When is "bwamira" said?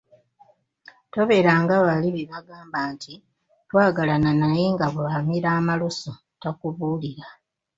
4.93-5.49